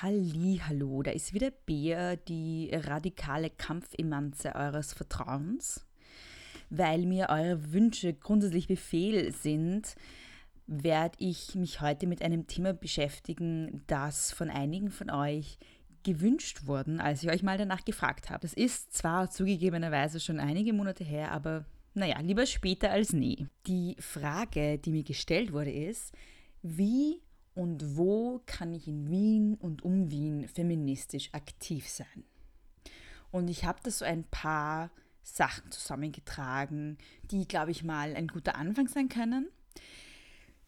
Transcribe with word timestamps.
Hallo, 0.00 1.02
da 1.02 1.10
ist 1.10 1.34
wieder 1.34 1.50
Bea, 1.50 2.14
die 2.14 2.70
radikale 2.72 3.50
Kampfemanze 3.50 4.54
eures 4.54 4.92
Vertrauens. 4.92 5.84
Weil 6.70 7.04
mir 7.04 7.30
eure 7.30 7.72
Wünsche 7.72 8.14
grundsätzlich 8.14 8.68
Befehl 8.68 9.32
sind, 9.32 9.96
werde 10.68 11.16
ich 11.18 11.56
mich 11.56 11.80
heute 11.80 12.06
mit 12.06 12.22
einem 12.22 12.46
Thema 12.46 12.74
beschäftigen, 12.74 13.82
das 13.88 14.30
von 14.30 14.50
einigen 14.50 14.90
von 14.92 15.10
euch 15.10 15.58
gewünscht 16.04 16.66
wurde, 16.66 17.00
als 17.00 17.24
ich 17.24 17.30
euch 17.30 17.42
mal 17.42 17.58
danach 17.58 17.84
gefragt 17.84 18.30
habe. 18.30 18.46
Es 18.46 18.54
ist 18.54 18.92
zwar 18.92 19.30
zugegebenerweise 19.30 20.20
schon 20.20 20.38
einige 20.38 20.72
Monate 20.72 21.02
her, 21.02 21.32
aber 21.32 21.64
naja, 21.94 22.20
lieber 22.20 22.46
später 22.46 22.92
als 22.92 23.12
nie. 23.12 23.48
Die 23.66 23.96
Frage, 23.98 24.78
die 24.78 24.92
mir 24.92 25.02
gestellt 25.02 25.52
wurde, 25.52 25.72
ist, 25.72 26.12
wie 26.62 27.20
und 27.58 27.96
wo 27.96 28.40
kann 28.46 28.72
ich 28.72 28.86
in 28.86 29.10
Wien 29.10 29.56
und 29.56 29.82
um 29.82 30.12
Wien 30.12 30.46
feministisch 30.46 31.30
aktiv 31.32 31.88
sein? 31.88 32.22
Und 33.32 33.48
ich 33.48 33.64
habe 33.64 33.80
da 33.82 33.90
so 33.90 34.04
ein 34.04 34.22
paar 34.22 34.92
Sachen 35.24 35.72
zusammengetragen, 35.72 36.98
die, 37.32 37.48
glaube 37.48 37.72
ich, 37.72 37.82
mal 37.82 38.14
ein 38.14 38.28
guter 38.28 38.54
Anfang 38.54 38.86
sein 38.86 39.08
können. 39.08 39.48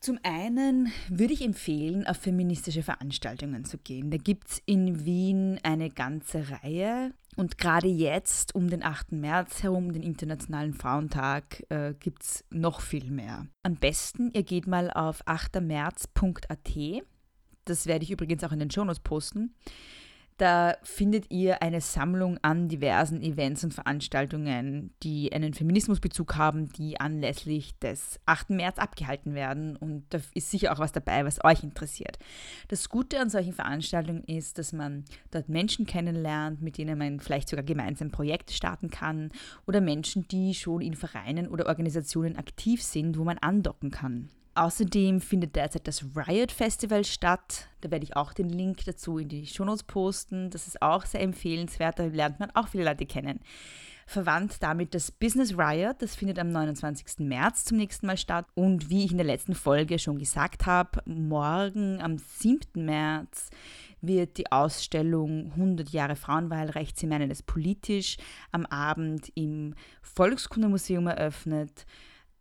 Zum 0.00 0.18
einen 0.24 0.90
würde 1.08 1.32
ich 1.32 1.42
empfehlen, 1.42 2.08
auf 2.08 2.16
feministische 2.16 2.82
Veranstaltungen 2.82 3.64
zu 3.64 3.78
gehen. 3.78 4.10
Da 4.10 4.16
gibt 4.16 4.50
es 4.50 4.62
in 4.66 5.04
Wien 5.04 5.60
eine 5.62 5.90
ganze 5.90 6.50
Reihe. 6.50 7.14
Und 7.40 7.56
gerade 7.56 7.88
jetzt, 7.88 8.54
um 8.54 8.68
den 8.68 8.82
8. 8.82 9.12
März 9.12 9.62
herum, 9.62 9.94
den 9.94 10.02
Internationalen 10.02 10.74
Frauentag, 10.74 11.64
äh, 11.70 11.94
gibt 11.98 12.22
es 12.22 12.44
noch 12.50 12.82
viel 12.82 13.10
mehr. 13.10 13.46
Am 13.62 13.76
besten, 13.76 14.30
ihr 14.34 14.42
geht 14.42 14.66
mal 14.66 14.90
auf 14.90 15.26
8märz.at. 15.26 17.02
Das 17.64 17.86
werde 17.86 18.04
ich 18.04 18.10
übrigens 18.10 18.44
auch 18.44 18.52
in 18.52 18.58
den 18.58 18.70
Shownotes 18.70 19.00
posten. 19.00 19.54
Da 20.40 20.78
findet 20.82 21.30
ihr 21.30 21.60
eine 21.60 21.82
Sammlung 21.82 22.38
an 22.40 22.66
diversen 22.70 23.20
Events 23.20 23.62
und 23.62 23.74
Veranstaltungen, 23.74 24.90
die 25.02 25.34
einen 25.34 25.52
Feminismusbezug 25.52 26.36
haben, 26.36 26.70
die 26.70 26.98
anlässlich 26.98 27.78
des 27.80 28.18
8. 28.24 28.48
März 28.48 28.78
abgehalten 28.78 29.34
werden. 29.34 29.76
Und 29.76 30.04
da 30.08 30.18
ist 30.32 30.50
sicher 30.50 30.72
auch 30.72 30.78
was 30.78 30.92
dabei, 30.92 31.26
was 31.26 31.44
euch 31.44 31.62
interessiert. 31.62 32.18
Das 32.68 32.88
Gute 32.88 33.20
an 33.20 33.28
solchen 33.28 33.52
Veranstaltungen 33.52 34.24
ist, 34.24 34.56
dass 34.56 34.72
man 34.72 35.04
dort 35.30 35.50
Menschen 35.50 35.84
kennenlernt, 35.84 36.62
mit 36.62 36.78
denen 36.78 36.96
man 36.96 37.20
vielleicht 37.20 37.50
sogar 37.50 37.66
gemeinsam 37.66 38.10
Projekte 38.10 38.54
starten 38.54 38.88
kann 38.88 39.32
oder 39.66 39.82
Menschen, 39.82 40.26
die 40.28 40.54
schon 40.54 40.80
in 40.80 40.94
Vereinen 40.94 41.48
oder 41.48 41.66
Organisationen 41.66 42.36
aktiv 42.36 42.82
sind, 42.82 43.18
wo 43.18 43.24
man 43.24 43.36
andocken 43.36 43.90
kann. 43.90 44.30
Außerdem 44.54 45.20
findet 45.20 45.54
derzeit 45.54 45.86
das 45.86 46.04
Riot 46.16 46.50
Festival 46.50 47.04
statt. 47.04 47.68
Da 47.80 47.90
werde 47.90 48.04
ich 48.04 48.16
auch 48.16 48.32
den 48.32 48.48
Link 48.48 48.84
dazu 48.84 49.18
in 49.18 49.28
die 49.28 49.46
Shownotes 49.46 49.84
posten. 49.84 50.50
Das 50.50 50.66
ist 50.66 50.82
auch 50.82 51.06
sehr 51.06 51.20
empfehlenswert. 51.20 51.98
Da 51.98 52.06
lernt 52.06 52.40
man 52.40 52.50
auch 52.52 52.68
viele 52.68 52.84
Leute 52.84 53.06
kennen. 53.06 53.40
Verwandt 54.06 54.60
damit 54.60 54.92
das 54.92 55.12
Business 55.12 55.56
Riot. 55.56 56.02
Das 56.02 56.16
findet 56.16 56.40
am 56.40 56.50
29. 56.50 57.20
März 57.20 57.64
zum 57.64 57.76
nächsten 57.76 58.06
Mal 58.06 58.16
statt. 58.16 58.44
Und 58.54 58.90
wie 58.90 59.04
ich 59.04 59.12
in 59.12 59.18
der 59.18 59.26
letzten 59.26 59.54
Folge 59.54 60.00
schon 60.00 60.18
gesagt 60.18 60.66
habe, 60.66 61.00
morgen 61.04 62.02
am 62.02 62.18
7. 62.18 62.84
März 62.84 63.50
wird 64.00 64.36
die 64.36 64.50
Ausstellung 64.50 65.52
100 65.52 65.90
Jahre 65.90 66.16
Frauenwahlrecht, 66.16 66.98
Sie 66.98 67.06
meinen 67.06 67.30
es 67.30 67.42
politisch, 67.42 68.16
am 68.50 68.66
Abend 68.66 69.30
im 69.36 69.74
Volkskundemuseum 70.02 71.06
eröffnet. 71.06 71.86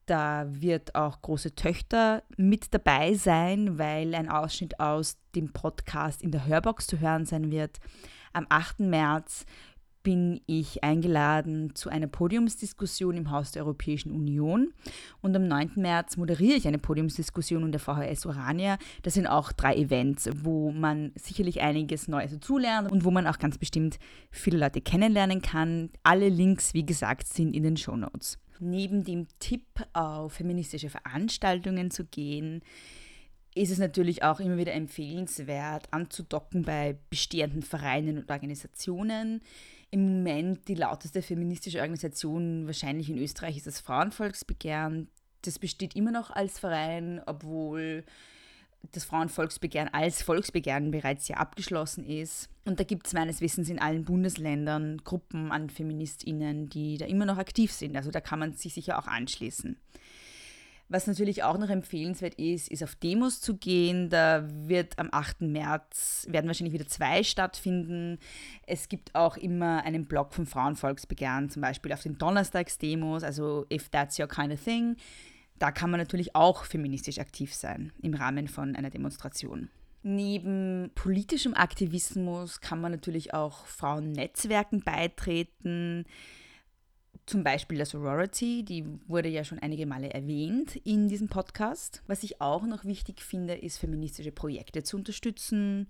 Da 0.09 0.47
wird 0.49 0.95
auch 0.95 1.21
große 1.21 1.53
Töchter 1.53 2.23
mit 2.35 2.73
dabei 2.73 3.13
sein, 3.13 3.77
weil 3.77 4.15
ein 4.15 4.27
Ausschnitt 4.27 4.79
aus 4.79 5.19
dem 5.35 5.53
Podcast 5.53 6.23
in 6.23 6.31
der 6.31 6.47
Hörbox 6.47 6.88
zu 6.88 6.99
hören 6.99 7.27
sein 7.27 7.52
wird. 7.52 7.77
Am 8.33 8.47
8. 8.49 8.80
März 8.80 9.45
bin 10.02 10.41
ich 10.47 10.83
eingeladen 10.83 11.75
zu 11.75 11.91
einer 11.91 12.07
Podiumsdiskussion 12.07 13.17
im 13.17 13.30
Haus 13.30 13.52
der 13.52 13.61
Europäischen 13.61 14.11
Union. 14.11 14.73
Und 15.21 15.36
am 15.36 15.47
9. 15.47 15.73
März 15.75 16.17
moderiere 16.17 16.58
ich 16.58 16.67
eine 16.67 16.80
Podiumsdiskussion 16.80 17.61
in 17.61 17.71
der 17.71 17.80
VHS 17.80 18.26
Orania. 18.26 18.80
Das 19.03 19.14
sind 19.14 19.27
auch 19.27 19.52
drei 19.52 19.76
Events, 19.76 20.27
wo 20.33 20.71
man 20.71 21.11
sicherlich 21.14 21.61
einiges 21.61 22.08
Neues 22.08 22.31
dazulernt 22.31 22.91
und 22.91 23.05
wo 23.05 23.11
man 23.11 23.27
auch 23.27 23.37
ganz 23.37 23.59
bestimmt 23.59 23.99
viele 24.31 24.58
Leute 24.58 24.81
kennenlernen 24.81 25.43
kann. 25.43 25.91
Alle 26.02 26.30
Links, 26.30 26.73
wie 26.73 26.87
gesagt, 26.87 27.27
sind 27.27 27.55
in 27.55 27.61
den 27.61 27.77
Show 27.77 27.95
Notes 27.95 28.39
neben 28.59 29.03
dem 29.03 29.27
Tipp, 29.39 29.65
auf 29.93 30.33
feministische 30.33 30.89
Veranstaltungen 30.89 31.92
zu 31.92 32.05
gehen, 32.05 32.61
ist 33.55 33.71
es 33.71 33.80
natürlich 33.80 34.23
auch 34.23 34.39
immer 34.39 34.58
wieder 34.58 34.73
empfehlenswert, 34.73 35.92
anzudocken 35.92 36.64
bei 36.64 36.97
bestehenden 37.09 37.64
Vereinen 37.64 38.17
und 38.17 38.31
Organisationen. 38.31 39.42
Im 39.92 40.17
Moment 40.17 40.67
die 40.67 40.75
lauteste 40.75 41.21
feministische 41.21 41.80
Organisation 41.80 42.67
wahrscheinlich 42.67 43.09
in 43.09 43.17
Österreich 43.17 43.58
ist 43.58 43.67
das 43.67 43.80
Frauenvolksbegehren. 43.80 45.09
Das 45.41 45.58
besteht 45.58 45.95
immer 45.95 46.11
noch 46.11 46.30
als 46.30 46.59
Verein, 46.59 47.21
obwohl 47.26 48.03
das 48.91 49.03
Frauenvolksbegehren 49.03 49.93
als 49.93 50.21
Volksbegehren 50.21 50.91
bereits 50.91 51.27
ja 51.27 51.37
abgeschlossen 51.37 52.05
ist. 52.05 52.49
Und 52.65 52.79
da 52.79 52.83
gibt 52.83 53.07
es 53.07 53.13
meines 53.13 53.41
Wissens 53.41 53.69
in 53.69 53.79
allen 53.79 54.05
Bundesländern 54.05 54.99
Gruppen 55.03 55.51
an 55.51 55.69
FeministInnen, 55.69 56.69
die 56.69 56.97
da 56.97 57.05
immer 57.05 57.25
noch 57.25 57.37
aktiv 57.37 57.71
sind. 57.71 57.95
Also 57.95 58.11
da 58.11 58.21
kann 58.21 58.39
man 58.39 58.53
sich 58.53 58.73
sicher 58.73 58.97
auch 58.99 59.07
anschließen. 59.07 59.77
Was 60.91 61.05
natürlich 61.05 61.43
auch 61.43 61.59
noch 61.59 61.69
empfehlenswert 61.69 62.33
ist, 62.35 62.67
ist 62.67 62.83
auf 62.83 62.95
Demos 62.95 63.41
zu 63.41 63.57
gehen. 63.57 64.09
Da 64.09 64.47
wird 64.67 64.97
am 64.97 65.09
8. 65.11 65.41
März, 65.41 66.25
werden 66.27 66.47
wahrscheinlich 66.47 66.73
wieder 66.73 66.87
zwei 66.87 67.21
stattfinden. 67.21 68.17
Es 68.65 68.89
gibt 68.89 69.13
auch 69.13 69.37
immer 69.37 69.83
einen 69.83 70.07
Blog 70.07 70.33
vom 70.33 70.47
Frauenvolksbegehren, 70.47 71.51
zum 71.51 71.61
Beispiel 71.61 71.93
auf 71.93 72.01
den 72.01 72.17
Donnerstagsdemos, 72.17 73.23
also 73.23 73.67
If 73.71 73.89
That's 73.89 74.17
Your 74.17 74.27
Kind 74.27 74.51
of 74.51 74.63
Thing 74.63 74.95
da 75.59 75.71
kann 75.71 75.92
man 75.92 75.99
natürlich 75.99 76.36
auch 76.36 76.64
feministisch 76.64 77.20
aktiv 77.20 77.53
sein 77.53 77.92
im 78.02 78.14
Rahmen 78.14 78.47
von 78.47 78.75
einer 78.75 78.89
Demonstration. 78.89 79.70
Neben 80.02 80.92
politischem 80.95 81.53
Aktivismus 81.53 82.61
kann 82.61 82.80
man 82.80 82.93
natürlich 82.93 83.33
auch 83.33 83.65
Frauennetzwerken 83.65 84.81
beitreten. 84.81 86.05
Zum 87.25 87.43
Beispiel 87.43 87.77
der 87.77 87.86
Sorority, 87.86 88.64
die 88.64 88.86
wurde 89.08 89.27
ja 89.27 89.43
schon 89.43 89.59
einige 89.59 89.86
Male 89.86 90.09
erwähnt 90.09 90.77
in 90.77 91.09
diesem 91.09 91.27
Podcast. 91.27 92.02
Was 92.08 92.23
ich 92.23 92.39
auch 92.39 92.64
noch 92.64 92.86
wichtig 92.86 93.21
finde, 93.21 93.55
ist 93.55 93.77
feministische 93.77 94.31
Projekte 94.31 94.83
zu 94.83 94.95
unterstützen 94.97 95.87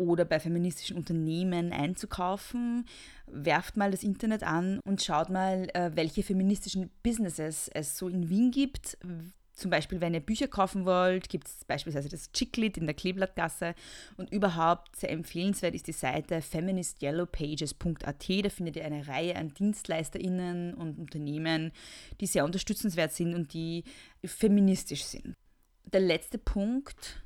oder 0.00 0.24
bei 0.24 0.40
feministischen 0.40 0.96
Unternehmen 0.96 1.72
einzukaufen. 1.72 2.86
Werft 3.26 3.76
mal 3.76 3.90
das 3.90 4.02
Internet 4.02 4.42
an 4.42 4.80
und 4.84 5.02
schaut 5.02 5.28
mal, 5.28 5.68
äh, 5.74 5.90
welche 5.94 6.22
feministischen 6.22 6.90
Businesses 7.02 7.68
es 7.68 7.98
so 7.98 8.08
in 8.08 8.30
Wien 8.30 8.50
gibt. 8.50 8.96
Zum 9.52 9.70
Beispiel, 9.70 10.00
wenn 10.00 10.14
ihr 10.14 10.20
Bücher 10.20 10.48
kaufen 10.48 10.86
wollt, 10.86 11.28
gibt 11.28 11.46
es 11.46 11.66
beispielsweise 11.66 12.08
das 12.08 12.32
Chicklit 12.32 12.78
in 12.78 12.86
der 12.86 12.94
Kleeblattgasse. 12.94 13.74
Und 14.16 14.32
überhaupt 14.32 14.96
sehr 14.96 15.10
empfehlenswert 15.10 15.74
ist 15.74 15.86
die 15.86 15.92
Seite 15.92 16.40
feministyellowpages.at. 16.40 18.28
Da 18.42 18.48
findet 18.48 18.76
ihr 18.76 18.86
eine 18.86 19.06
Reihe 19.06 19.36
an 19.36 19.52
DienstleisterInnen 19.52 20.72
und 20.72 20.98
Unternehmen, 20.98 21.72
die 22.22 22.26
sehr 22.26 22.46
unterstützenswert 22.46 23.12
sind 23.12 23.34
und 23.34 23.52
die 23.52 23.84
feministisch 24.24 25.04
sind. 25.04 25.34
Der 25.92 26.00
letzte 26.00 26.38
Punkt, 26.38 27.22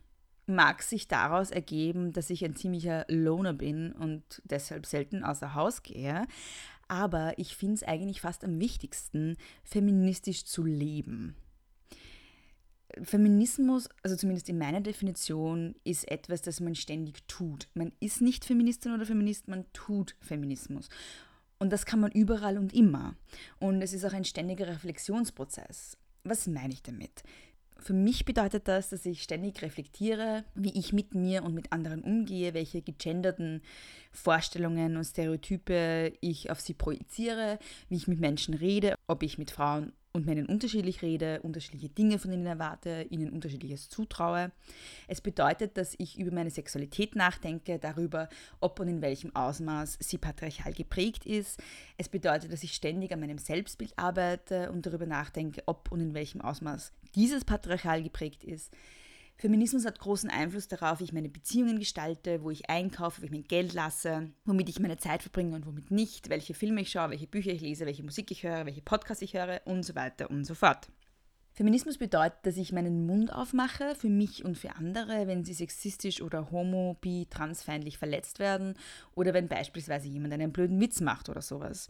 mag 0.47 0.83
sich 0.83 1.09
daraus 1.09 1.51
ergeben, 1.51 2.13
dass 2.13 2.31
ich 2.31 2.45
ein 2.45 2.57
ziemlicher 2.57 3.05
Loner 3.09 3.53
bin 3.53 3.93
und 3.93 4.43
deshalb 4.45 4.87
selten 4.87 5.25
außer 5.25 5.55
Haus 5.55 5.83
gehe. 5.83 6.27
Aber 6.89 7.39
ich 7.39 7.57
finde 7.57 7.75
es 7.77 7.83
eigentlich 7.83 8.21
fast 8.21 8.45
am 8.45 8.61
wichtigsten, 8.61 9.37
feministisch 9.63 10.45
zu 10.45 10.65
leben. 10.65 11.37
Feminismus, 13.03 13.89
also 14.03 14.17
zumindest 14.17 14.49
in 14.49 14.59
meiner 14.59 14.81
Definition, 14.81 15.75
ist 15.85 16.09
etwas, 16.11 16.43
das 16.43 16.61
man 16.61 16.75
ständig 16.75 17.27
tut. 17.27 17.69
Man 17.75 17.93
ist 18.01 18.21
nicht 18.21 18.45
Feministin 18.45 18.93
oder 18.93 19.07
Feminist, 19.07 19.49
man 19.49 19.65
tut 19.73 20.15
Feminismus. 20.21 20.89
Und 21.59 21.71
das 21.71 21.87
kann 21.87 22.01
man 22.01 22.13
überall 22.13 22.59
und 22.59 22.75
immer. 22.75 23.17
Und 23.59 23.83
es 23.83 23.93
ist 23.93 24.05
auch 24.05 24.13
ein 24.13 24.25
ständiger 24.25 24.69
Reflexionsprozess. 24.69 25.97
Was 26.23 26.47
meine 26.47 26.73
ich 26.73 26.83
damit? 26.83 27.23
Für 27.79 27.93
mich 27.93 28.25
bedeutet 28.25 28.69
das, 28.69 28.91
dass 28.91 29.05
ich 29.05 29.23
ständig 29.23 29.61
reflektiere, 29.61 30.45
wie 30.55 30.79
ich 30.79 30.93
mit 30.93 31.15
mir 31.15 31.43
und 31.43 31.55
mit 31.55 31.73
anderen 31.73 32.03
umgehe, 32.03 32.55
welche 32.55 32.81
gegenderten 32.81 33.63
Vorstellungen 34.11 34.97
und 34.97 35.05
Stereotype 35.05 36.13
ich 36.21 36.51
auf 36.51 36.61
sie 36.61 36.75
projiziere, 36.75 37.59
wie 37.89 37.97
ich 37.97 38.09
mit 38.09 38.21
Menschen 38.21 38.55
rede, 38.55 38.95
ob 39.07 39.23
ich 39.23 39.39
mit 39.39 39.51
Frauen 39.51 39.93
und 40.15 40.27
Männern 40.27 40.47
unterschiedlich 40.47 41.03
rede, 41.03 41.43
unterschiedliche 41.43 41.89
Dinge 41.89 42.21
von 42.21 42.33
ihnen 42.33 42.47
erwarte, 42.47 43.05
ihnen 43.11 43.31
unterschiedliches 43.31 43.89
zutraue. 43.89 44.53
Es 45.09 45.21
bedeutet, 45.21 45.77
dass 45.77 45.95
ich 45.99 46.19
über 46.19 46.33
meine 46.33 46.51
Sexualität 46.51 47.17
nachdenke, 47.17 47.81
darüber, 47.81 48.29
ob 48.61 48.79
und 48.79 48.89
in 48.89 49.03
welchem 49.03 49.35
Ausmaß 49.35 49.99
sie 50.01 50.19
patriarchal 50.19 50.73
geprägt 50.73 51.27
ist. 51.27 51.61
Es 51.99 52.09
bedeutet, 52.09 52.53
dass 52.53 52.63
ich 52.63 52.75
ständig 52.75 53.13
an 53.13 53.21
meinem 53.21 53.39
Selbstbild 53.39 53.99
arbeite 53.99 54.71
und 54.71 54.87
darüber 54.87 55.07
nachdenke, 55.07 55.63
ob 55.67 55.91
und 55.91 56.01
in 56.01 56.15
welchem 56.15 56.41
Ausmaß 56.41 56.93
dieses 57.17 57.45
patriarchal 57.45 58.03
geprägt 58.03 58.45
ist. 58.45 58.73
Feminismus 59.37 59.85
hat 59.85 59.99
großen 59.99 60.31
Einfluss 60.31 60.69
darauf, 60.69 61.01
wie 61.01 61.05
ich 61.05 61.13
meine 61.13 61.29
Beziehungen 61.29 61.79
gestalte, 61.79 62.43
wo 62.43 62.51
ich 62.51 62.71
einkaufe, 62.71 63.21
wo 63.21 63.25
ich 63.25 63.33
mein 63.33 63.45
Geld 63.45 63.73
lasse, 63.73 64.31
womit 64.45 64.69
ich 64.69 64.79
meine 64.79 64.97
Zeit 64.97 65.23
verbringe 65.23 65.57
und 65.57 65.67
womit 65.67 65.91
nicht, 65.91 66.31
welche 66.31 66.55
Filme 66.55 66.83
ich 66.83 66.91
schaue, 66.91 67.11
welche 67.11 67.27
Bücher 67.27 67.51
ich 67.51 67.61
lese, 67.61 67.85
welche 67.85 68.05
Musik 68.05 68.31
ich 68.31 68.45
höre, 68.45 68.65
welche 68.65 68.83
Podcasts 68.83 69.23
ich 69.23 69.35
höre 69.35 69.61
und 69.65 69.83
so 69.83 69.95
weiter 69.95 70.31
und 70.31 70.45
so 70.45 70.55
fort. 70.55 70.89
Feminismus 71.53 71.99
bedeutet, 71.99 72.39
dass 72.43 72.57
ich 72.57 72.73
meinen 72.73 73.07
Mund 73.07 73.33
aufmache 73.33 73.95
für 73.95 74.09
mich 74.09 74.45
und 74.45 74.59
für 74.59 74.75
andere, 74.75 75.29
wenn 75.29 75.45
sie 75.45 75.55
sexistisch 75.55 76.21
oder 76.21 76.51
homo, 76.51 76.97
bi, 77.01 77.27
transfeindlich 77.31 77.97
verletzt 77.97 78.41
werden 78.41 78.75
oder 79.15 79.35
wenn 79.35 79.47
beispielsweise 79.47 80.09
jemand 80.09 80.33
einen 80.33 80.53
blöden 80.53 80.81
Witz 80.81 81.01
macht 81.01 81.29
oder 81.29 81.43
sowas. 81.43 81.89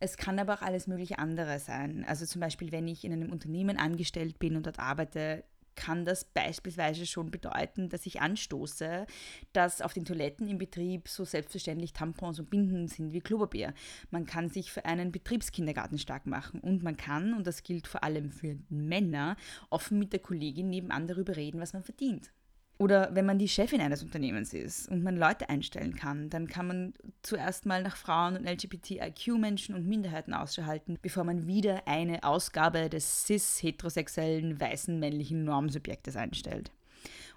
Es 0.00 0.18
kann 0.18 0.38
aber 0.38 0.54
auch 0.54 0.62
alles 0.62 0.86
mögliche 0.86 1.18
andere 1.18 1.58
sein. 1.58 2.04
Also 2.06 2.26
zum 2.26 2.42
Beispiel, 2.42 2.72
wenn 2.72 2.88
ich 2.88 3.04
in 3.04 3.12
einem 3.12 3.32
Unternehmen 3.32 3.78
angestellt 3.78 4.38
bin 4.38 4.54
und 4.54 4.66
dort 4.66 4.78
arbeite, 4.78 5.44
kann 5.76 6.04
das 6.04 6.24
beispielsweise 6.24 7.06
schon 7.06 7.30
bedeuten, 7.30 7.88
dass 7.88 8.06
ich 8.06 8.20
anstoße, 8.20 9.06
dass 9.52 9.82
auf 9.82 9.92
den 9.92 10.04
Toiletten 10.04 10.48
im 10.48 10.58
Betrieb 10.58 11.08
so 11.08 11.24
selbstverständlich 11.24 11.92
Tampons 11.92 12.40
und 12.40 12.50
Binden 12.50 12.88
sind 12.88 13.12
wie 13.12 13.20
Klopapier. 13.20 13.74
Man 14.10 14.26
kann 14.26 14.48
sich 14.48 14.72
für 14.72 14.84
einen 14.84 15.12
Betriebskindergarten 15.12 15.98
stark 15.98 16.26
machen 16.26 16.60
und 16.60 16.82
man 16.82 16.96
kann, 16.96 17.34
und 17.34 17.46
das 17.46 17.62
gilt 17.62 17.86
vor 17.86 18.02
allem 18.02 18.32
für 18.32 18.58
Männer, 18.68 19.36
offen 19.70 19.98
mit 19.98 20.12
der 20.12 20.20
Kollegin 20.20 20.70
nebenan 20.70 21.06
darüber 21.06 21.36
reden, 21.36 21.60
was 21.60 21.72
man 21.72 21.84
verdient. 21.84 22.32
Oder 22.78 23.14
wenn 23.14 23.24
man 23.24 23.38
die 23.38 23.48
Chefin 23.48 23.80
eines 23.80 24.02
Unternehmens 24.02 24.52
ist 24.52 24.88
und 24.90 25.02
man 25.02 25.16
Leute 25.16 25.48
einstellen 25.48 25.96
kann, 25.96 26.28
dann 26.28 26.46
kann 26.46 26.66
man 26.66 26.92
zuerst 27.22 27.64
mal 27.64 27.82
nach 27.82 27.96
Frauen 27.96 28.36
und 28.36 28.46
LGBTIQ-Menschen 28.46 29.74
und 29.74 29.86
Minderheiten 29.86 30.34
Ausschau 30.34 30.64
halten, 30.64 30.98
bevor 31.00 31.24
man 31.24 31.46
wieder 31.46 31.88
eine 31.88 32.22
Ausgabe 32.22 32.90
des 32.90 33.24
cis-heterosexuellen 33.26 34.60
weißen 34.60 34.98
männlichen 34.98 35.44
Normsubjektes 35.44 36.16
einstellt. 36.16 36.70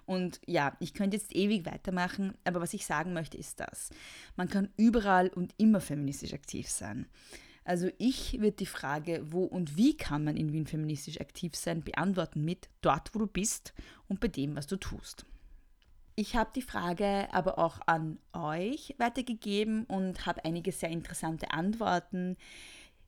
Und 0.04 0.40
ja, 0.44 0.76
ich 0.80 0.92
könnte 0.92 1.16
jetzt 1.16 1.34
ewig 1.34 1.64
weitermachen, 1.64 2.34
aber 2.44 2.60
was 2.60 2.74
ich 2.74 2.84
sagen 2.84 3.12
möchte 3.14 3.38
ist 3.38 3.60
das. 3.60 3.90
Man 4.36 4.48
kann 4.48 4.68
überall 4.76 5.28
und 5.28 5.54
immer 5.56 5.80
feministisch 5.80 6.34
aktiv 6.34 6.68
sein. 6.68 7.06
Also 7.64 7.90
ich 7.98 8.40
würde 8.40 8.56
die 8.56 8.66
Frage, 8.66 9.24
wo 9.30 9.44
und 9.44 9.76
wie 9.76 9.96
kann 9.96 10.24
man 10.24 10.36
in 10.36 10.52
Wien 10.52 10.66
feministisch 10.66 11.20
aktiv 11.20 11.54
sein, 11.54 11.82
beantworten 11.82 12.44
mit 12.44 12.68
dort, 12.80 13.14
wo 13.14 13.18
du 13.18 13.26
bist 13.26 13.74
und 14.08 14.20
bei 14.20 14.28
dem, 14.28 14.56
was 14.56 14.66
du 14.66 14.76
tust. 14.76 15.26
Ich 16.16 16.36
habe 16.36 16.50
die 16.54 16.62
Frage 16.62 17.28
aber 17.32 17.58
auch 17.58 17.80
an 17.86 18.18
euch 18.32 18.94
weitergegeben 18.98 19.84
und 19.84 20.26
habe 20.26 20.44
einige 20.44 20.72
sehr 20.72 20.90
interessante 20.90 21.50
Antworten 21.52 22.36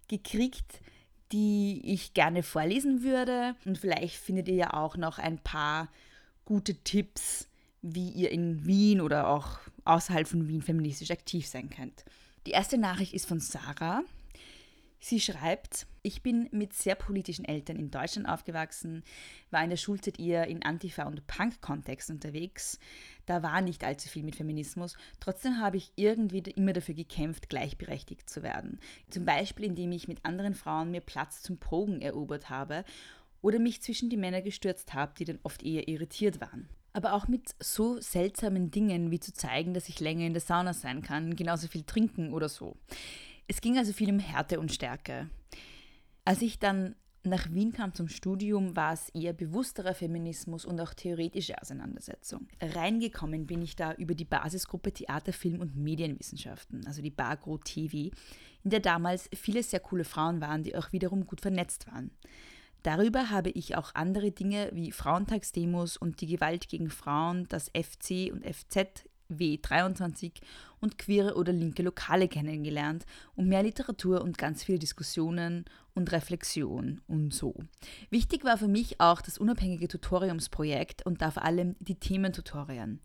gekriegt, 0.08 0.80
die 1.32 1.80
ich 1.84 2.14
gerne 2.14 2.42
vorlesen 2.42 3.02
würde. 3.02 3.54
Und 3.64 3.78
vielleicht 3.78 4.16
findet 4.16 4.48
ihr 4.48 4.54
ja 4.54 4.74
auch 4.74 4.96
noch 4.96 5.18
ein 5.18 5.38
paar 5.38 5.88
gute 6.44 6.74
Tipps, 6.74 7.48
wie 7.80 8.10
ihr 8.10 8.30
in 8.30 8.64
Wien 8.64 9.00
oder 9.00 9.28
auch 9.28 9.58
außerhalb 9.84 10.28
von 10.28 10.46
Wien 10.48 10.62
feministisch 10.62 11.10
aktiv 11.10 11.46
sein 11.46 11.68
könnt. 11.70 12.04
Die 12.46 12.52
erste 12.52 12.78
Nachricht 12.78 13.12
ist 13.12 13.26
von 13.26 13.40
Sarah. 13.40 14.02
Sie 15.04 15.18
schreibt, 15.18 15.88
ich 16.02 16.22
bin 16.22 16.48
mit 16.52 16.74
sehr 16.74 16.94
politischen 16.94 17.44
Eltern 17.44 17.76
in 17.76 17.90
Deutschland 17.90 18.28
aufgewachsen, 18.28 19.02
war 19.50 19.64
in 19.64 19.70
der 19.70 19.76
Schulzeit 19.76 20.20
eher 20.20 20.46
in 20.46 20.62
Antifa- 20.62 21.08
und 21.08 21.26
Punk-Kontext 21.26 22.08
unterwegs. 22.08 22.78
Da 23.26 23.42
war 23.42 23.62
nicht 23.62 23.82
allzu 23.82 24.08
viel 24.08 24.22
mit 24.22 24.36
Feminismus. 24.36 24.96
Trotzdem 25.18 25.58
habe 25.58 25.76
ich 25.76 25.90
irgendwie 25.96 26.38
immer 26.54 26.72
dafür 26.72 26.94
gekämpft, 26.94 27.48
gleichberechtigt 27.48 28.30
zu 28.30 28.44
werden. 28.44 28.78
Zum 29.10 29.24
Beispiel, 29.24 29.64
indem 29.64 29.90
ich 29.90 30.06
mit 30.06 30.24
anderen 30.24 30.54
Frauen 30.54 30.92
mir 30.92 31.00
Platz 31.00 31.42
zum 31.42 31.58
Progen 31.58 32.00
erobert 32.00 32.48
habe 32.48 32.84
oder 33.40 33.58
mich 33.58 33.82
zwischen 33.82 34.08
die 34.08 34.16
Männer 34.16 34.40
gestürzt 34.40 34.94
habe, 34.94 35.14
die 35.18 35.24
dann 35.24 35.40
oft 35.42 35.64
eher 35.64 35.88
irritiert 35.88 36.40
waren. 36.40 36.68
Aber 36.92 37.14
auch 37.14 37.26
mit 37.26 37.56
so 37.58 38.00
seltsamen 38.00 38.70
Dingen 38.70 39.10
wie 39.10 39.18
zu 39.18 39.32
zeigen, 39.32 39.74
dass 39.74 39.88
ich 39.88 39.98
länger 39.98 40.26
in 40.26 40.34
der 40.34 40.42
Sauna 40.42 40.74
sein 40.74 41.02
kann, 41.02 41.34
genauso 41.34 41.66
viel 41.66 41.82
trinken 41.82 42.32
oder 42.32 42.48
so. 42.48 42.76
Es 43.52 43.60
ging 43.60 43.76
also 43.76 43.92
viel 43.92 44.10
um 44.10 44.18
Härte 44.18 44.58
und 44.58 44.72
Stärke. 44.72 45.28
Als 46.24 46.40
ich 46.40 46.58
dann 46.58 46.94
nach 47.22 47.52
Wien 47.52 47.74
kam 47.74 47.92
zum 47.92 48.08
Studium, 48.08 48.74
war 48.76 48.94
es 48.94 49.10
eher 49.10 49.34
bewussterer 49.34 49.92
Feminismus 49.92 50.64
und 50.64 50.80
auch 50.80 50.94
theoretische 50.94 51.60
Auseinandersetzung. 51.60 52.48
Reingekommen 52.62 53.46
bin 53.46 53.60
ich 53.60 53.76
da 53.76 53.92
über 53.92 54.14
die 54.14 54.24
Basisgruppe 54.24 54.92
Theater, 54.92 55.34
Film 55.34 55.60
und 55.60 55.76
Medienwissenschaften, 55.76 56.86
also 56.86 57.02
die 57.02 57.10
Bagro 57.10 57.58
TV, 57.58 58.16
in 58.64 58.70
der 58.70 58.80
damals 58.80 59.28
viele 59.34 59.62
sehr 59.62 59.80
coole 59.80 60.04
Frauen 60.04 60.40
waren, 60.40 60.62
die 60.62 60.74
auch 60.74 60.90
wiederum 60.92 61.26
gut 61.26 61.42
vernetzt 61.42 61.86
waren. 61.88 62.10
Darüber 62.82 63.28
habe 63.28 63.50
ich 63.50 63.76
auch 63.76 63.94
andere 63.94 64.30
Dinge 64.30 64.70
wie 64.72 64.92
Frauentagsdemos 64.92 65.98
und 65.98 66.22
die 66.22 66.26
Gewalt 66.26 66.70
gegen 66.70 66.88
Frauen, 66.88 67.46
das 67.50 67.68
FC 67.68 68.32
und 68.32 68.46
FZ 68.46 69.04
W23 69.30 70.32
und 70.80 70.98
queere 70.98 71.36
oder 71.36 71.52
linke 71.52 71.82
Lokale 71.82 72.28
kennengelernt 72.28 73.04
und 73.36 73.48
mehr 73.48 73.62
Literatur 73.62 74.22
und 74.22 74.38
ganz 74.38 74.64
viele 74.64 74.78
Diskussionen 74.78 75.64
und 75.94 76.10
Reflexion 76.12 77.00
und 77.06 77.32
so. 77.32 77.54
Wichtig 78.10 78.44
war 78.44 78.58
für 78.58 78.68
mich 78.68 79.00
auch 79.00 79.20
das 79.20 79.38
unabhängige 79.38 79.88
Tutoriumsprojekt 79.88 81.04
und 81.06 81.22
da 81.22 81.30
vor 81.30 81.44
allem 81.44 81.76
die 81.80 81.96
Thementutorien. 81.96 83.00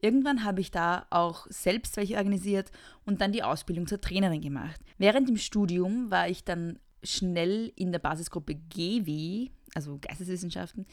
Irgendwann 0.00 0.44
habe 0.44 0.60
ich 0.60 0.70
da 0.70 1.06
auch 1.10 1.46
selbst 1.50 1.96
welche 1.96 2.16
organisiert 2.16 2.70
und 3.04 3.20
dann 3.20 3.32
die 3.32 3.42
Ausbildung 3.42 3.86
zur 3.86 4.00
Trainerin 4.00 4.40
gemacht. 4.40 4.80
Während 4.98 5.28
dem 5.28 5.36
Studium 5.36 6.10
war 6.10 6.28
ich 6.28 6.44
dann 6.44 6.78
schnell 7.02 7.72
in 7.76 7.92
der 7.92 7.98
Basisgruppe 7.98 8.54
GW, 8.54 9.50
also 9.74 9.98
Geisteswissenschaften, 10.00 10.86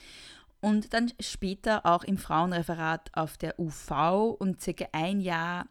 und 0.60 0.94
dann 0.94 1.12
später 1.20 1.86
auch 1.86 2.04
im 2.04 2.18
Frauenreferat 2.18 3.10
auf 3.14 3.38
der 3.38 3.60
UV 3.60 4.36
und 4.40 4.62
circa 4.62 4.88
ein 4.92 5.20
Jahr 5.20 5.68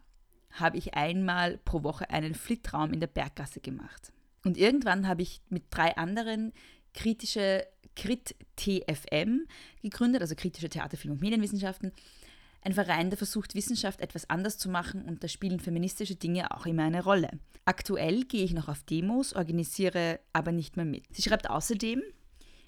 habe 0.51 0.77
ich 0.77 0.95
einmal 0.95 1.57
pro 1.59 1.83
Woche 1.83 2.09
einen 2.09 2.33
Flittraum 2.33 2.93
in 2.93 2.99
der 2.99 3.07
Berggasse 3.07 3.59
gemacht. 3.59 4.11
Und 4.43 4.57
irgendwann 4.57 5.07
habe 5.07 5.21
ich 5.21 5.41
mit 5.49 5.65
drei 5.69 5.95
anderen 5.97 6.53
kritische 6.93 7.65
Crit 7.95 8.35
TFM 8.55 9.47
gegründet, 9.81 10.21
also 10.21 10.35
kritische 10.35 10.69
Theater, 10.69 10.97
Film 10.97 11.15
und 11.15 11.21
Medienwissenschaften. 11.21 11.91
Ein 12.61 12.73
Verein, 12.73 13.09
der 13.09 13.17
versucht, 13.17 13.55
Wissenschaft 13.55 14.01
etwas 14.01 14.29
anders 14.29 14.57
zu 14.57 14.69
machen 14.69 15.05
und 15.05 15.23
da 15.23 15.27
spielen 15.27 15.59
feministische 15.59 16.15
Dinge 16.15 16.51
auch 16.51 16.65
immer 16.65 16.83
eine 16.83 17.03
Rolle. 17.03 17.29
Aktuell 17.65 18.23
gehe 18.23 18.43
ich 18.43 18.53
noch 18.53 18.67
auf 18.67 18.83
Demos, 18.83 19.33
organisiere 19.33 20.19
aber 20.33 20.51
nicht 20.51 20.75
mehr 20.75 20.85
mit. 20.85 21.03
Sie 21.13 21.21
schreibt 21.21 21.49
außerdem, 21.49 22.01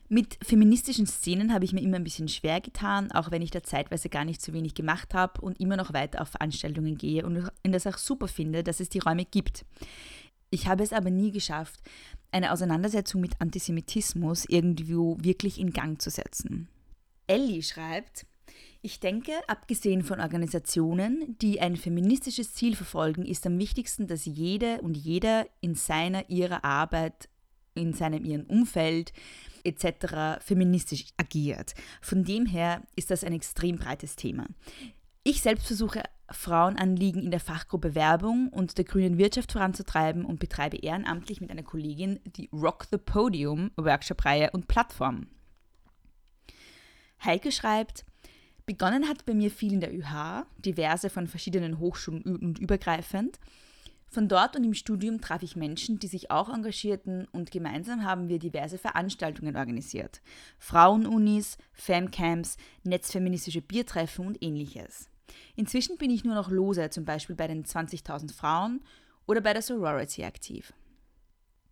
mit 0.10 0.40
feministischen 0.44 1.06
Szenen 1.06 1.54
habe 1.54 1.66
ich 1.66 1.74
mir 1.74 1.82
immer 1.82 1.98
ein 1.98 2.04
bisschen 2.04 2.28
schwer 2.28 2.62
getan, 2.62 3.12
auch 3.12 3.30
wenn 3.30 3.44
ich 3.44 3.52
da 3.52 3.62
zeitweise 3.62 4.10
gar 4.10 4.26
nicht 4.26 4.42
so 4.42 4.54
wenig 4.54 4.74
gemacht 4.74 5.14
habe 5.14 5.40
und 5.42 5.60
immer 5.60 5.78
noch 5.78 5.94
weiter 5.94 6.22
auf 6.22 6.30
Veranstaltungen 6.30 6.98
gehe 6.98 7.24
und 7.26 7.52
das 7.64 7.88
auch 7.88 7.98
super 7.98 8.28
finde, 8.28 8.64
dass 8.64 8.80
es 8.80 8.90
die 8.90 9.00
Räume 9.00 9.26
gibt. 9.26 9.66
Ich 10.50 10.68
habe 10.68 10.84
es 10.84 10.94
aber 10.94 11.12
nie 11.12 11.32
geschafft, 11.32 11.80
eine 12.32 12.52
Auseinandersetzung 12.52 13.22
mit 13.22 13.40
Antisemitismus 13.40 14.46
irgendwie 14.48 14.96
wirklich 14.96 15.60
in 15.60 15.72
Gang 15.74 16.02
zu 16.02 16.10
setzen. 16.10 16.68
Ellie 17.28 17.62
schreibt, 17.62 18.26
ich 18.82 19.00
denke, 19.00 19.34
abgesehen 19.48 20.04
von 20.04 20.20
Organisationen, 20.20 21.38
die 21.40 21.60
ein 21.60 21.76
feministisches 21.76 22.54
Ziel 22.54 22.76
verfolgen, 22.76 23.26
ist 23.26 23.46
am 23.46 23.60
wichtigsten, 23.60 24.08
dass 24.08 24.26
jede 24.26 24.82
und 24.82 24.96
jeder 24.96 25.46
in 25.62 25.76
seiner, 25.76 26.30
ihrer 26.30 26.64
Arbeit, 26.64 27.30
in 27.76 27.94
seinem, 27.94 28.26
ihrem 28.26 28.46
Umfeld 28.46 29.14
etc. 29.70 30.44
feministisch 30.44 31.06
agiert. 31.18 31.74
Von 32.02 32.24
dem 32.24 32.46
her 32.46 32.84
ist 32.96 33.12
das 33.12 33.24
ein 33.24 33.34
extrem 33.34 33.78
breites 33.78 34.16
Thema. 34.16 34.48
Ich 35.24 35.42
selbst 35.42 35.68
versuche 35.68 36.04
Frauenanliegen 36.32 37.24
in 37.24 37.32
der 37.32 37.40
Fachgruppe 37.40 37.96
Werbung 37.96 38.50
und 38.50 38.78
der 38.78 38.86
grünen 38.86 39.18
Wirtschaft 39.18 39.52
voranzutreiben 39.52 40.26
und 40.26 40.40
betreibe 40.40 40.78
ehrenamtlich 40.78 41.42
mit 41.42 41.52
einer 41.52 41.64
Kollegin 41.64 42.20
die 42.26 42.50
Rock 42.54 42.88
the 42.92 42.98
Podium 42.98 43.72
Workshop-Reihe 43.76 44.52
und 44.52 44.68
Plattform. 44.68 45.28
Heike 47.24 47.52
schreibt, 47.52 48.06
begonnen 48.66 49.08
hat 49.08 49.26
bei 49.26 49.34
mir 49.34 49.52
viel 49.52 49.74
in 49.74 49.82
der 49.82 49.94
ÜH, 49.94 50.46
diverse 50.58 51.10
von 51.10 51.28
verschiedenen 51.28 51.80
Hochschulen 51.80 52.22
und 52.24 52.60
übergreifend. 52.60 53.40
Von 54.10 54.28
dort 54.28 54.56
und 54.56 54.64
im 54.64 54.74
Studium 54.74 55.22
traf 55.22 55.44
ich 55.44 55.56
Menschen, 55.56 56.00
die 56.00 56.08
sich 56.08 56.32
auch 56.32 56.50
engagierten 56.50 57.28
und 57.32 57.52
gemeinsam 57.52 58.04
haben 58.04 58.28
wir 58.28 58.40
diverse 58.40 58.80
Veranstaltungen 58.80 59.56
organisiert. 59.56 60.22
Frauenunis, 60.58 61.58
Femcamps, 61.74 62.58
netzfeministische 62.84 63.62
Biertreffen 63.62 64.26
und 64.26 64.44
ähnliches. 64.44 65.10
Inzwischen 65.56 65.98
bin 65.98 66.10
ich 66.10 66.24
nur 66.24 66.34
noch 66.34 66.50
lose, 66.50 66.90
zum 66.90 67.06
Beispiel 67.06 67.36
bei 67.36 67.48
den 67.48 67.64
20.000 67.64 68.34
Frauen 68.34 68.82
oder 69.28 69.42
bei 69.42 69.54
der 69.54 69.62
Sorority 69.62 70.24
aktiv. 70.24 70.74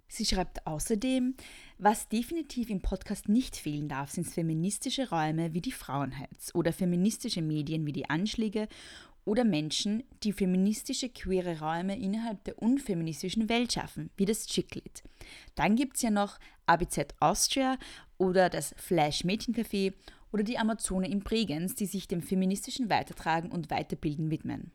Sie 0.10 0.26
schreibt 0.26 0.66
außerdem, 0.66 1.36
was 1.80 2.08
definitiv 2.08 2.70
im 2.70 2.82
Podcast 2.82 3.28
nicht 3.28 3.58
fehlen 3.58 3.90
darf, 3.90 4.12
sind 4.12 4.26
feministische 4.26 5.10
Räume 5.10 5.54
wie 5.54 5.62
die 5.62 5.72
Frauenheiz 5.72 6.52
oder 6.54 6.72
feministische 6.72 7.42
Medien 7.42 7.86
wie 7.86 7.92
die 7.92 8.10
Anschläge 8.10 8.70
oder 9.28 9.44
Menschen, 9.44 10.04
die 10.24 10.32
feministische 10.32 11.10
queere 11.10 11.60
Räume 11.60 12.00
innerhalb 12.00 12.44
der 12.46 12.62
unfeministischen 12.62 13.50
Welt 13.50 13.74
schaffen, 13.74 14.10
wie 14.16 14.26
das 14.26 14.48
Chicklit. 14.48 15.04
Dann 15.56 15.76
gibt 15.76 15.98
es 15.98 16.02
ja 16.02 16.10
noch 16.10 16.40
ABZ 16.66 17.14
Austria 17.20 17.78
oder 18.18 18.50
das 18.50 18.74
Flash 18.78 19.26
Mädchencafé 19.26 19.94
oder 20.32 20.44
die 20.44 20.58
Amazone 20.58 21.10
in 21.10 21.20
Bregenz, 21.20 21.76
die 21.76 21.86
sich 21.86 22.08
dem 22.08 22.22
feministischen 22.22 22.90
Weitertragen 22.90 23.52
und 23.52 23.70
Weiterbilden 23.70 24.32
widmen. 24.32 24.72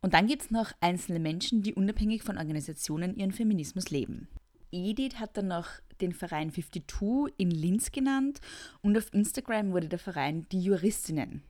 Und 0.00 0.14
dann 0.14 0.28
gibt 0.28 0.42
es 0.42 0.50
noch 0.52 0.70
einzelne 0.80 1.18
Menschen, 1.18 1.62
die 1.62 1.74
unabhängig 1.74 2.22
von 2.22 2.38
Organisationen 2.38 3.16
ihren 3.16 3.32
Feminismus 3.32 3.90
leben. 3.90 4.28
Edith 4.70 5.16
hat 5.16 5.36
dann 5.36 5.48
noch 5.48 5.66
den 6.00 6.12
Verein 6.12 6.52
52 6.52 7.34
in 7.36 7.50
Linz 7.50 7.90
genannt 7.90 8.40
und 8.80 8.96
auf 8.96 9.12
Instagram 9.12 9.72
wurde 9.72 9.88
der 9.88 9.98
Verein 9.98 10.46
die 10.52 10.62
Juristinnen 10.62 11.42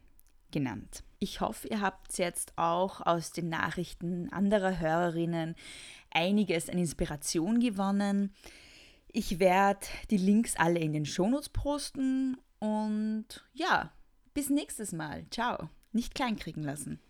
genannt. 0.53 1.05
Ich 1.19 1.41
hoffe, 1.41 1.69
ihr 1.69 1.81
habt 1.81 2.17
jetzt 2.19 2.53
auch 2.57 3.01
aus 3.01 3.33
den 3.33 3.49
Nachrichten 3.49 4.33
anderer 4.33 4.79
Hörerinnen 4.79 5.55
einiges 6.11 6.69
an 6.69 6.79
Inspiration 6.79 7.61
gewonnen. 7.61 8.35
Ich 9.13 9.39
werde 9.39 9.87
die 10.11 10.17
Links 10.17 10.57
alle 10.57 10.79
in 10.79 10.93
den 10.93 11.05
Shownotes 11.05 11.49
posten 11.49 12.37
und 12.59 13.27
ja, 13.53 13.93
bis 14.35 14.51
nächstes 14.51 14.93
Mal. 14.93 15.27
Ciao. 15.31 15.69
Nicht 15.93 16.15
kleinkriegen 16.15 16.63
lassen. 16.63 17.01